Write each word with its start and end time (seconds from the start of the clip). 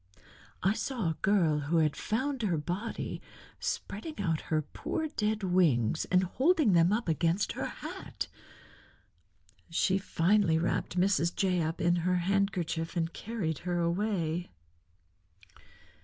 I 0.63 0.73
saw 0.73 1.11
a 1.11 1.17
girl, 1.21 1.59
who 1.59 1.77
had 1.77 1.95
found 1.95 2.41
her 2.41 2.57
body, 2.57 3.21
spreading 3.59 4.19
out 4.19 4.41
her 4.49 4.63
poor 4.63 5.07
dead 5.09 5.43
wings 5.43 6.05
and 6.05 6.23
holding 6.23 6.73
them 6.73 6.91
up 6.91 7.07
against 7.07 7.51
her 7.51 7.67
hat. 7.67 8.27
She 9.69 9.99
finally 9.99 10.57
wrapped 10.57 10.97
Mrs. 10.99 11.35
Jay 11.35 11.61
up 11.61 11.79
in 11.79 11.97
her 11.97 12.15
handkerchief 12.15 12.97
and 12.97 13.13
carried 13.13 13.59
her 13.59 13.79
away." 13.79 14.49